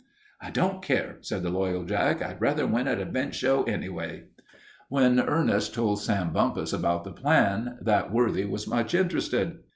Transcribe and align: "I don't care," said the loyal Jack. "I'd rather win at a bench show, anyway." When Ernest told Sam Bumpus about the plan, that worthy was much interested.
"I 0.41 0.49
don't 0.49 0.81
care," 0.81 1.17
said 1.21 1.43
the 1.43 1.51
loyal 1.51 1.83
Jack. 1.85 2.23
"I'd 2.23 2.41
rather 2.41 2.65
win 2.65 2.87
at 2.87 2.99
a 2.99 3.05
bench 3.05 3.35
show, 3.35 3.61
anyway." 3.65 4.23
When 4.89 5.19
Ernest 5.19 5.75
told 5.75 6.01
Sam 6.01 6.33
Bumpus 6.33 6.73
about 6.73 7.03
the 7.03 7.11
plan, 7.13 7.77
that 7.81 8.11
worthy 8.11 8.45
was 8.45 8.67
much 8.67 8.95
interested. 8.95 9.59